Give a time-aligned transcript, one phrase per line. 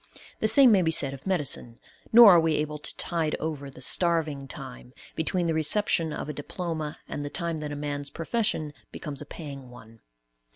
[0.39, 1.79] The same may be said of medicine;
[2.11, 6.33] nor are we able to tide over the "starving time," between the reception of a
[6.33, 9.99] diploma and the time that a man's profession becomes a paying one.